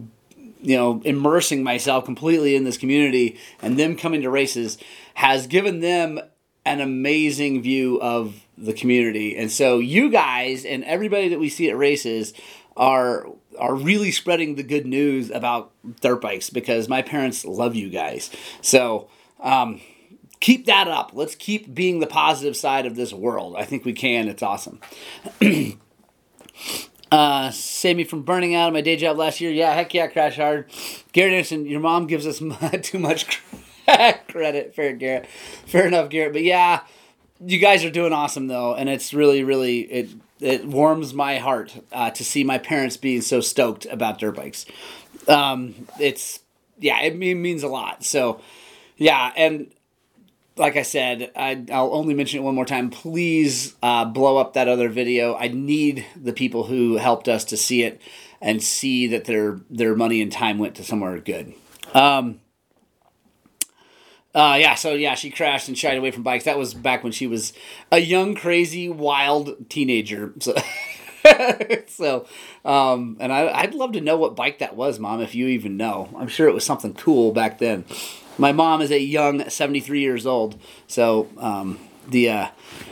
[0.61, 4.77] you know, immersing myself completely in this community and them coming to races
[5.15, 6.19] has given them
[6.65, 9.35] an amazing view of the community.
[9.35, 12.33] And so you guys and everybody that we see at races
[12.77, 17.89] are are really spreading the good news about dirt bikes because my parents love you
[17.89, 18.29] guys.
[18.61, 19.09] So
[19.39, 19.81] um,
[20.39, 21.11] keep that up.
[21.13, 23.55] Let's keep being the positive side of this world.
[23.57, 24.27] I think we can.
[24.27, 24.79] It's awesome.
[27.11, 29.51] uh, save me from burning out of my day job last year.
[29.51, 30.69] Yeah, heck yeah, crash hard.
[31.13, 32.39] Garrett Anderson, your mom gives us
[32.81, 33.41] too much
[34.27, 34.75] credit.
[34.75, 35.27] Fair, Garrett.
[35.65, 36.33] Fair enough, Garrett.
[36.33, 36.81] But yeah,
[37.45, 41.73] you guys are doing awesome though, and it's really, really it it warms my heart
[41.91, 44.65] uh, to see my parents being so stoked about dirt bikes.
[45.27, 46.39] Um, it's
[46.79, 48.03] yeah, it means a lot.
[48.03, 48.41] So
[48.97, 49.71] yeah, and
[50.57, 52.89] like I said, I, will only mention it one more time.
[52.89, 55.35] Please uh, blow up that other video.
[55.35, 58.01] I need the people who helped us to see it
[58.41, 61.53] and see that their their money and time went to somewhere good.
[61.93, 62.40] Um,
[64.33, 66.45] uh, yeah, so yeah, she crashed and shied away from bikes.
[66.45, 67.53] That was back when she was
[67.91, 70.33] a young, crazy, wild teenager.
[71.23, 72.25] So, so
[72.65, 75.77] um, and I, would love to know what bike that was, Mom, if you even
[75.77, 76.09] know.
[76.17, 77.85] I'm sure it was something cool back then.
[78.39, 82.47] My mom is a young 73 years old, so um, the uh,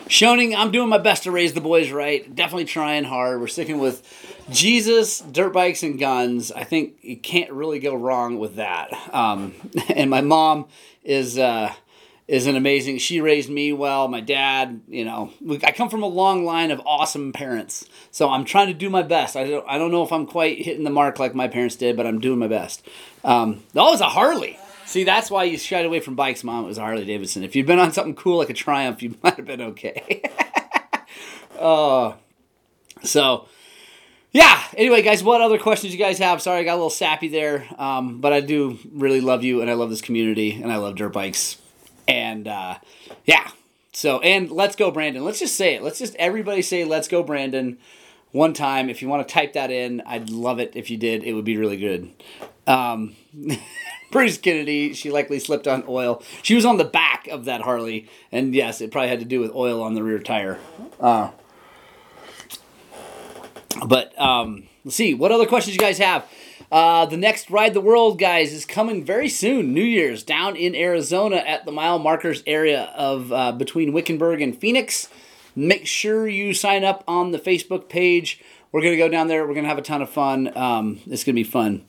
[0.08, 2.36] Schoening, I'm doing my best to raise the boys right.
[2.36, 3.40] Definitely trying hard.
[3.40, 6.52] We're sticking with Jesus, dirt bikes, and guns.
[6.52, 8.92] I think you can't really go wrong with that.
[9.14, 9.54] Um,
[9.90, 10.68] and my mom
[11.04, 11.74] is uh,
[12.28, 13.00] is an amazing.
[13.00, 14.08] She raised me well.
[14.08, 15.32] My dad, you know,
[15.64, 19.02] I come from a long line of awesome parents, so I'm trying to do my
[19.02, 19.36] best.
[19.36, 21.98] I don't, I don't know if I'm quite hitting the mark like my parents did,
[21.98, 22.88] but I'm doing my best.
[23.24, 24.60] Um, that was a Harley.
[24.86, 26.66] See, that's why you shied away from bikes, Mom.
[26.66, 27.44] It was Harley Davidson.
[27.44, 30.24] If you'd been on something cool like a Triumph, you might have been okay.
[31.60, 32.14] uh,
[33.04, 33.48] so
[34.32, 34.64] yeah.
[34.78, 36.42] Anyway, guys, what other questions you guys have?
[36.42, 39.70] Sorry, I got a little sappy there, um, but I do really love you, and
[39.70, 41.58] I love this community, and I love dirt bikes,
[42.08, 42.78] and uh,
[43.26, 43.50] yeah.
[43.92, 45.26] So, and let's go, Brandon.
[45.26, 45.84] Let's just say it.
[45.84, 47.78] Let's just everybody say "Let's go, Brandon"
[48.32, 48.90] one time.
[48.90, 51.24] If you want to type that in, I'd love it if you did.
[51.24, 52.12] It would be really good.
[52.68, 53.16] Um,
[54.12, 56.24] Bruce Kennedy, she likely slipped on oil.
[56.42, 59.40] She was on the back of that Harley, and yes, it probably had to do
[59.40, 60.60] with oil on the rear tire.
[61.00, 61.32] Uh,
[63.88, 66.26] but um, let's see what other questions you guys have.
[66.72, 69.74] Uh, the next Ride the World, guys, is coming very soon.
[69.74, 74.56] New Year's down in Arizona at the mile markers area of uh, between Wickenburg and
[74.56, 75.10] Phoenix.
[75.56, 78.40] Make sure you sign up on the Facebook page
[78.72, 79.48] we're gonna go down there.
[79.48, 80.56] We're gonna have a ton of fun.
[80.56, 81.84] Um, it's gonna be fun.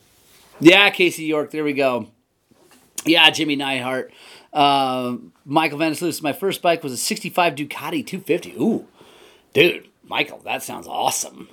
[0.59, 1.51] Yeah, Casey York.
[1.51, 2.07] There we go.
[3.05, 4.09] Yeah, Jimmy Neihart.
[4.53, 6.21] Uh, Michael Vanisluis.
[6.21, 8.55] My first bike was a 65 Ducati 250.
[8.59, 8.87] Ooh,
[9.53, 11.47] dude, Michael, that sounds awesome.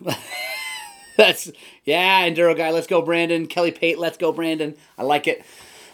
[1.17, 1.53] That's
[1.85, 2.73] yeah, Enduro guy.
[2.73, 3.47] Let's go, Brandon.
[3.47, 4.01] Kelly Pate.
[4.01, 4.75] Let's go, Brandon.
[4.99, 5.45] I like it.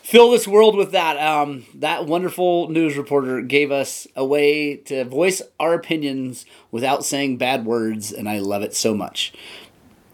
[0.03, 1.19] Fill this world with that.
[1.19, 7.37] Um, that wonderful news reporter gave us a way to voice our opinions without saying
[7.37, 9.35] bad words, and I love it so much.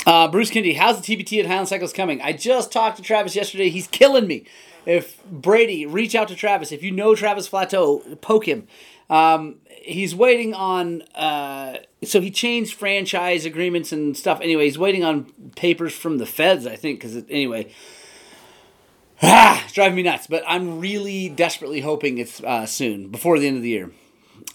[0.05, 2.21] Uh, Bruce Kennedy, how's the TBT at Highland Cycles coming?
[2.21, 3.71] I just talked to Travis yesterday.
[3.71, 4.45] He's killing me.
[4.87, 6.73] If Brady, reach out to Travis.
[6.73, 8.67] If you know Travis Flateau, poke him.
[9.11, 11.03] Um, he's waiting on.
[11.15, 14.41] Uh, so he changed franchise agreements and stuff.
[14.41, 15.25] Anyway, he's waiting on
[15.57, 17.01] papers from the feds, I think.
[17.01, 17.71] Because anyway,
[19.21, 20.29] ah, it's driving me nuts.
[20.29, 23.91] But I'm really desperately hoping it's uh, soon, before the end of the year.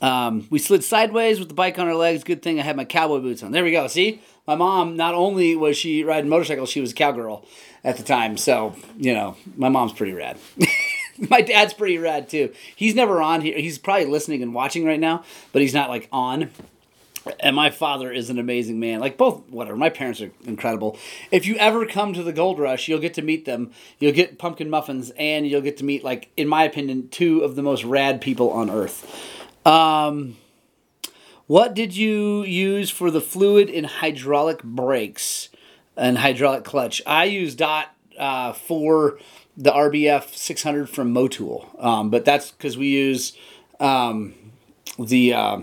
[0.02, 2.24] Um, we slid sideways with the bike on our legs.
[2.24, 3.52] Good thing I had my cowboy boots on.
[3.52, 3.88] There we go.
[3.88, 4.96] See, my mom.
[4.96, 7.46] Not only was she riding motorcycles, she was a cowgirl
[7.84, 8.38] at the time.
[8.38, 10.38] So you know, my mom's pretty rad.
[11.30, 12.54] my dad's pretty rad too.
[12.75, 13.58] He's never on here.
[13.58, 16.49] He's probably listening and watching right now, but he's not like on.
[17.39, 18.99] And my father is an amazing man.
[18.99, 19.75] Like both, whatever.
[19.75, 20.97] My parents are incredible.
[21.32, 23.71] If you ever come to the Gold Rush, you'll get to meet them.
[23.97, 27.56] You'll get pumpkin muffins, and you'll get to meet, like, in my opinion, two of
[27.56, 29.12] the most rad people on earth.
[29.65, 30.38] Um,
[31.47, 35.49] what did you use for the fluid in hydraulic brakes
[35.97, 37.01] and hydraulic clutch?
[37.08, 37.88] I use dot
[38.19, 39.17] uh, for
[39.58, 43.38] the RBF 600 from Motul, um, but that's because we use
[43.80, 44.34] um,
[45.00, 45.34] the.
[45.34, 45.62] Uh,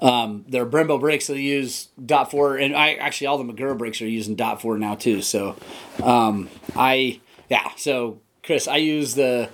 [0.00, 4.02] um, their Brembo brakes they use dot four, and I actually all the Magura brakes
[4.02, 5.22] are using dot four now too.
[5.22, 5.56] So,
[6.02, 7.70] um, I yeah.
[7.76, 9.48] So Chris, I use the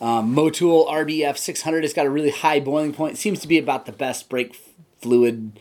[0.00, 1.84] um, Motul RBF 600.
[1.84, 3.14] It's got a really high boiling point.
[3.14, 4.54] It seems to be about the best brake
[5.00, 5.58] fluid,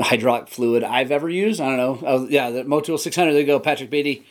[0.00, 1.60] hydraulic fluid I've ever used.
[1.60, 1.98] I don't know.
[2.06, 3.32] Oh, yeah, the Motul 600.
[3.32, 4.26] There you go, Patrick Beatty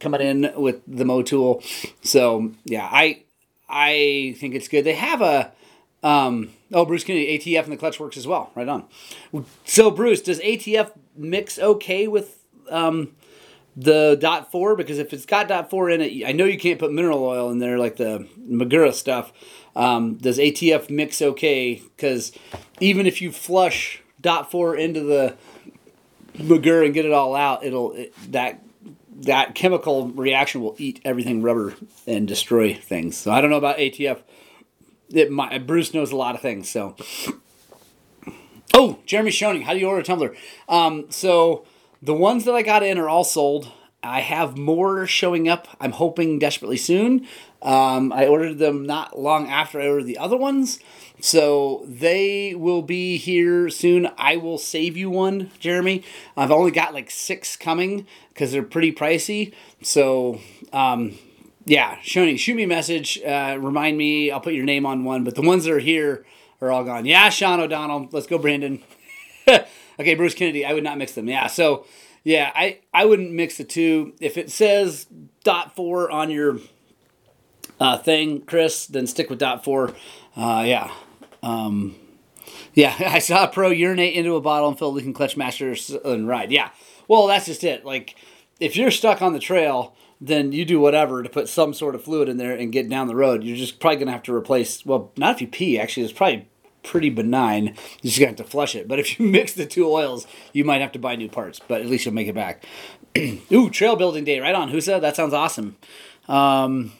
[0.00, 1.62] coming in with the Motul.
[2.02, 3.22] So yeah, I
[3.68, 4.84] I think it's good.
[4.84, 5.52] They have a
[6.02, 8.50] um, oh, Bruce Kennedy, ATF and the clutch works as well.
[8.54, 8.84] Right on.
[9.64, 13.12] So, Bruce, does ATF mix okay with um,
[13.76, 14.76] the dot four?
[14.76, 17.50] Because if it's got dot four in it, I know you can't put mineral oil
[17.50, 19.32] in there like the Magura stuff.
[19.74, 21.82] Um, does ATF mix okay?
[21.96, 22.32] Because
[22.80, 25.34] even if you flush dot four into the
[26.38, 28.62] Magura and get it all out, it'll it, that
[29.22, 31.74] that chemical reaction will eat everything rubber
[32.06, 33.16] and destroy things.
[33.16, 34.22] So I don't know about ATF
[35.10, 36.68] it might, Bruce knows a lot of things.
[36.68, 36.96] So,
[38.74, 40.34] oh, Jeremy Schoening, how do you order a tumbler?
[40.68, 41.64] Um, so
[42.02, 43.70] the ones that I got in are all sold.
[44.02, 45.66] I have more showing up.
[45.80, 47.26] I'm hoping desperately soon.
[47.66, 50.78] Um, I ordered them not long after I ordered the other ones,
[51.20, 54.08] so they will be here soon.
[54.16, 56.04] I will save you one, Jeremy.
[56.36, 59.52] I've only got like six coming because they're pretty pricey.
[59.82, 60.38] So
[60.72, 61.18] um,
[61.64, 63.20] yeah, Shoni, shoot me a message.
[63.20, 64.30] Uh, remind me.
[64.30, 65.24] I'll put your name on one.
[65.24, 66.24] But the ones that are here
[66.60, 67.04] are all gone.
[67.04, 68.08] Yeah, Sean O'Donnell.
[68.12, 68.80] Let's go, Brandon.
[69.48, 70.64] okay, Bruce Kennedy.
[70.64, 71.28] I would not mix them.
[71.28, 71.84] Yeah, so
[72.22, 74.14] yeah, I I wouldn't mix the two.
[74.20, 75.08] If it says
[75.42, 76.60] dot four on your
[77.80, 79.92] uh, thing, Chris, then stick with dot four.
[80.36, 80.92] Uh, yeah.
[81.42, 81.96] Um,
[82.74, 86.28] yeah, I saw a pro urinate into a bottle and fill leaking clutch master and
[86.28, 86.50] ride.
[86.50, 86.70] Yeah.
[87.08, 87.84] Well, that's just it.
[87.84, 88.16] Like,
[88.58, 92.02] if you're stuck on the trail then you do whatever to put some sort of
[92.02, 93.44] fluid in there and get down the road.
[93.44, 96.12] You're just probably going to have to replace, well, not if you pee, actually, it's
[96.12, 96.48] probably
[96.82, 97.76] pretty benign.
[98.00, 98.88] You just got to flush it.
[98.88, 101.80] But if you mix the two oils, you might have to buy new parts, but
[101.80, 102.64] at least you'll make it back.
[103.52, 105.00] Ooh, trail building day, right on, Husa.
[105.00, 105.76] That sounds awesome.
[106.28, 106.92] Um,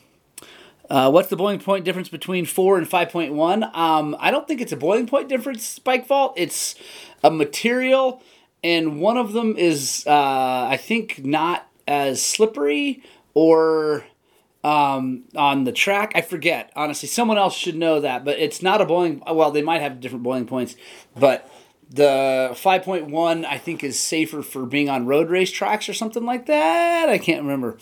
[0.91, 3.75] uh, what's the boiling point difference between 4 and 5.1?
[3.77, 6.35] Um, I don't think it's a boiling point difference, Bike Vault.
[6.37, 6.75] It's
[7.23, 8.23] a material,
[8.63, 13.03] and one of them is, uh, I think, not as slippery
[13.35, 14.05] or
[14.65, 16.13] um, on the track.
[16.15, 17.09] I forget honestly.
[17.09, 19.23] Someone else should know that, but it's not a boiling.
[19.27, 20.75] Well, they might have different boiling points,
[21.17, 21.49] but
[21.89, 26.47] the 5.1 I think is safer for being on road race tracks or something like
[26.47, 27.09] that.
[27.09, 27.79] I can't remember.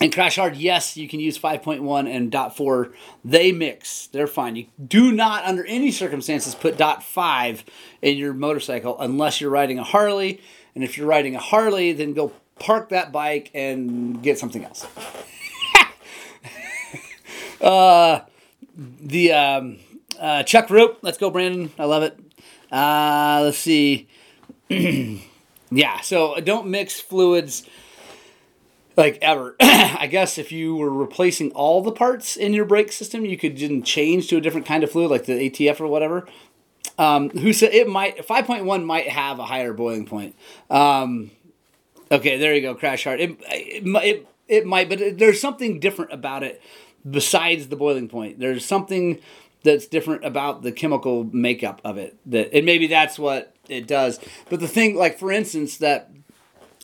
[0.00, 2.90] And Crash Hard, yes, you can use 5.1 and dot 4.
[3.22, 4.06] They mix.
[4.06, 4.56] They're fine.
[4.56, 7.64] You do not, under any circumstances, put dot 5
[8.00, 10.40] in your motorcycle unless you're riding a Harley.
[10.74, 14.86] And if you're riding a Harley, then go park that bike and get something else.
[17.60, 18.20] uh,
[18.76, 19.78] the um,
[20.18, 20.98] uh, Chuck Rope.
[21.02, 21.70] Let's go, Brandon.
[21.78, 22.18] I love it.
[22.72, 24.08] Uh, let's see.
[25.70, 27.68] yeah, so don't mix fluids
[29.00, 29.56] like ever.
[29.60, 33.58] I guess if you were replacing all the parts in your brake system, you could
[33.58, 36.26] then change to a different kind of fluid, like the ATF or whatever.
[36.98, 40.36] um, who said it might 5.1 might have a higher boiling point.
[40.68, 41.30] Um,
[42.12, 43.20] okay, there you go, Crash Hard.
[43.20, 46.62] It, it, it, it might, but there's something different about it
[47.08, 48.38] besides the boiling point.
[48.38, 49.20] There's something
[49.62, 52.16] that's different about the chemical makeup of it.
[52.26, 54.20] That and maybe that's what it does.
[54.50, 56.10] But the thing, like for instance, that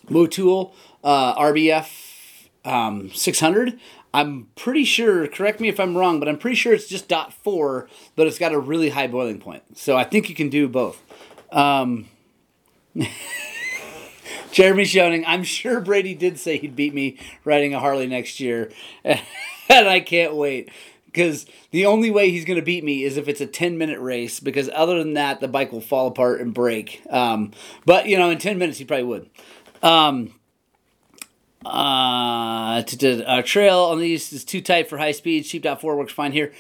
[0.09, 0.73] Motul
[1.07, 3.79] uh, RBF um, 600.
[4.13, 7.33] I'm pretty sure, correct me if I'm wrong, but I'm pretty sure it's just dot
[7.33, 9.63] four, but it's got a really high boiling point.
[9.79, 11.01] So I think you can do both.
[11.53, 12.09] Um,
[14.51, 18.73] Jeremy Schoening, I'm sure Brady did say he'd beat me riding a Harley next year,
[19.05, 19.21] and
[19.69, 20.71] I can't wait
[21.05, 24.01] because the only way he's going to beat me is if it's a 10 minute
[24.01, 27.53] race because other than that the bike will fall apart and break um,
[27.87, 29.31] but you know in 10 minutes he probably would
[29.83, 30.33] um,
[31.67, 35.45] uh, to, to, uh, trail on these is too tight for high speed.
[35.45, 36.53] Cheap dot four works fine here.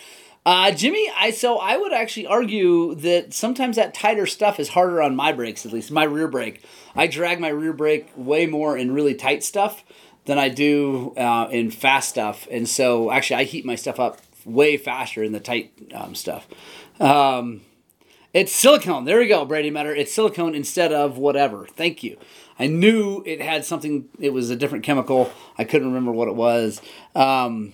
[0.44, 5.02] Uh, Jimmy, I so I would actually argue that sometimes that tighter stuff is harder
[5.02, 6.62] on my brakes, at least my rear brake.
[6.94, 9.82] I drag my rear brake way more in really tight stuff
[10.24, 14.20] than I do uh, in fast stuff, and so actually I heat my stuff up
[14.44, 16.46] way faster in the tight um, stuff.
[17.00, 17.62] Um,
[18.32, 19.04] it's silicone.
[19.04, 19.94] There we go, Brady Matter.
[19.94, 21.66] It's silicone instead of whatever.
[21.66, 22.18] Thank you.
[22.58, 24.08] I knew it had something.
[24.18, 25.30] It was a different chemical.
[25.58, 26.80] I couldn't remember what it was.
[27.14, 27.72] Um,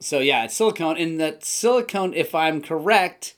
[0.00, 0.96] so yeah, it's silicone.
[0.96, 3.34] And that silicone, if I'm correct,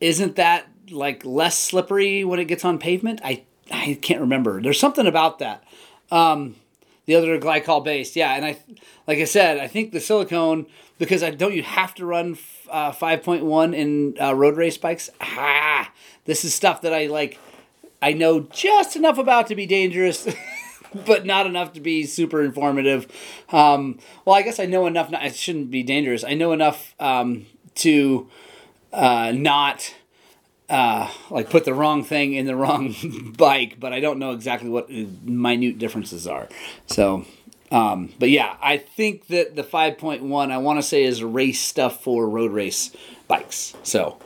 [0.00, 3.20] isn't that like less slippery when it gets on pavement?
[3.24, 4.60] I I can't remember.
[4.60, 5.64] There's something about that.
[6.10, 6.56] Um,
[7.06, 8.34] the other glycol based, yeah.
[8.34, 8.58] And I,
[9.06, 10.66] like I said, I think the silicone
[10.98, 12.36] because I don't you have to run
[12.70, 15.08] uh, 5.1 in uh, road race bikes.
[15.20, 15.90] Ah,
[16.24, 17.38] this is stuff that I like
[18.00, 20.28] I know just enough about to be dangerous,
[21.06, 23.06] but not enough to be super informative.
[23.50, 25.10] Um, well, I guess I know enough.
[25.10, 26.24] Not, it shouldn't be dangerous.
[26.24, 28.28] I know enough um, to
[28.92, 29.94] uh, not
[30.68, 32.94] uh, like put the wrong thing in the wrong
[33.36, 36.48] bike, but I don't know exactly what minute differences are.
[36.86, 37.24] So.
[37.70, 42.02] Um, but yeah, I think that the 5.1 I want to say is race stuff
[42.02, 43.74] for road race bikes.
[43.82, 44.18] So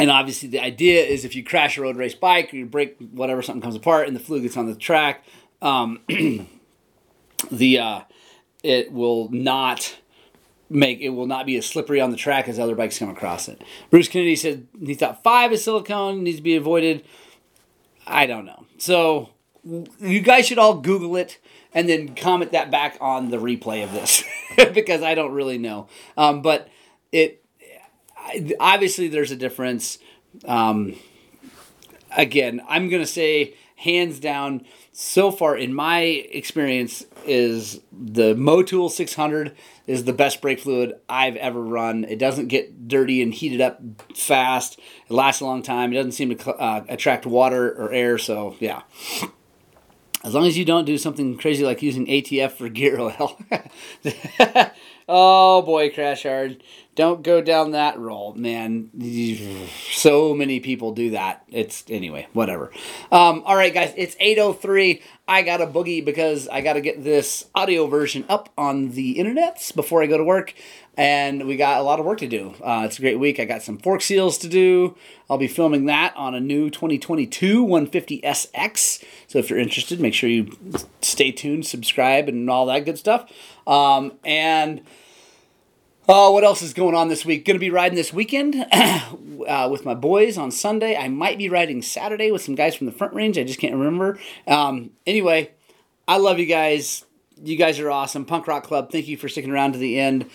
[0.00, 2.96] and obviously, the idea is if you crash a road race bike or you break
[3.12, 5.22] whatever, something comes apart and the fluid gets on the track,
[5.60, 6.00] um,
[7.50, 8.00] the uh,
[8.62, 9.98] it will not
[10.70, 13.46] make it will not be as slippery on the track as other bikes come across
[13.46, 13.62] it.
[13.90, 17.04] Bruce Kennedy said he thought five is silicone needs to be avoided.
[18.06, 18.64] I don't know.
[18.78, 19.28] So
[19.62, 21.38] you guys should all Google it
[21.74, 24.24] and then comment that back on the replay of this
[24.72, 25.88] because I don't really know.
[26.16, 26.68] Um, but
[27.12, 27.39] it
[28.58, 29.98] obviously there's a difference.
[30.44, 30.96] Um,
[32.16, 34.64] again, I'm gonna say hands down.
[34.92, 41.36] So far, in my experience, is the Motul 600 is the best brake fluid I've
[41.36, 42.04] ever run.
[42.04, 43.80] It doesn't get dirty and heated up
[44.14, 44.78] fast.
[44.78, 45.92] It lasts a long time.
[45.92, 48.18] It doesn't seem to uh, attract water or air.
[48.18, 48.82] So yeah.
[50.22, 53.40] As long as you don't do something crazy like using ATF for gear oil.
[55.12, 56.62] oh boy, crash hard
[57.00, 58.90] don't go down that road, man.
[59.92, 61.44] So many people do that.
[61.48, 62.72] It's anyway, whatever.
[63.12, 65.02] Um, all right, guys, it's 8:03.
[65.28, 69.16] I got a boogie because I got to get this audio version up on the
[69.16, 70.54] internets before I go to work,
[71.00, 72.54] and we got a lot of work to do.
[72.62, 73.40] Uh, it's a great week.
[73.40, 74.98] I got some fork seals to do.
[75.30, 79.02] I'll be filming that on a new 2022 150 SX.
[79.26, 80.52] So if you're interested, make sure you
[81.00, 83.32] stay tuned, subscribe, and all that good stuff.
[83.66, 84.82] Um, and
[86.06, 87.46] Oh, what else is going on this week?
[87.46, 90.96] Going to be riding this weekend uh, with my boys on Sunday.
[90.96, 93.38] I might be riding Saturday with some guys from the front range.
[93.38, 94.18] I just can't remember.
[94.46, 95.52] Um, anyway,
[96.08, 97.06] I love you guys.
[97.42, 98.26] You guys are awesome.
[98.26, 100.28] Punk Rock Club, thank you for sticking around to the end.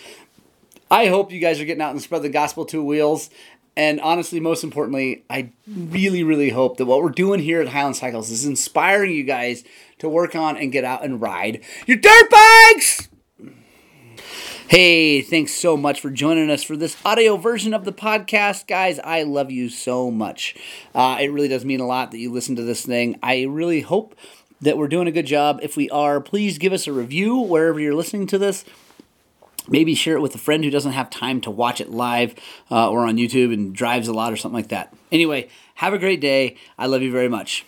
[0.90, 3.30] I hope you guys are getting out and spread the gospel to wheels.
[3.76, 7.96] And honestly, most importantly, I really, really hope that what we're doing here at Highland
[7.96, 9.64] Cycles is inspiring you guys
[9.98, 13.08] to work on and get out and ride your dirt bikes!
[14.68, 18.66] Hey, thanks so much for joining us for this audio version of the podcast.
[18.66, 20.56] Guys, I love you so much.
[20.92, 23.16] Uh, it really does mean a lot that you listen to this thing.
[23.22, 24.16] I really hope
[24.60, 25.60] that we're doing a good job.
[25.62, 28.64] If we are, please give us a review wherever you're listening to this.
[29.68, 32.34] Maybe share it with a friend who doesn't have time to watch it live
[32.70, 34.94] uh, or on YouTube and drives a lot or something like that.
[35.10, 36.56] Anyway, have a great day.
[36.78, 37.64] I love you very much.